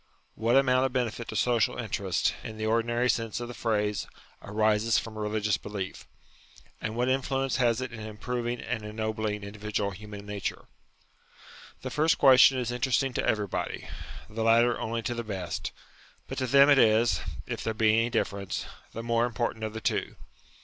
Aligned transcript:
What 0.33 0.55
amount 0.55 0.83
of 0.83 0.93
benefit 0.93 1.27
to 1.27 1.35
social 1.35 1.77
interests, 1.77 2.33
in 2.43 2.57
the 2.57 2.65
ordinary 2.65 3.07
sense 3.07 3.39
of 3.39 3.47
the 3.47 3.53
phrase, 3.53 4.07
arises 4.41 4.97
from 4.97 5.15
religious 5.15 5.57
belief? 5.57 6.07
And 6.81 6.95
what 6.95 7.07
influence 7.07 7.57
has 7.57 7.81
it 7.81 7.91
in 7.93 7.99
improving 7.99 8.59
and 8.61 8.81
ennobling 8.83 9.43
indi 9.43 9.59
vidual 9.59 9.93
human 9.93 10.25
nature? 10.25 10.65
The 11.83 11.91
first 11.91 12.17
question 12.17 12.57
is 12.57 12.71
interesting 12.71 13.13
to 13.13 13.23
everybody; 13.27 13.87
the 14.27 14.43
latter 14.43 14.79
only 14.79 15.03
to 15.03 15.13
the 15.13 15.23
best; 15.23 15.71
but 16.27 16.39
to 16.39 16.47
them 16.47 16.67
it 16.67 16.79
is, 16.79 17.21
if 17.45 17.63
there 17.63 17.75
be 17.75 17.93
any 17.93 18.09
difference, 18.09 18.65
the 18.93 19.03
more 19.03 19.27
important 19.27 19.63
of 19.63 19.73
the 19.73 19.81
two. 19.81 20.15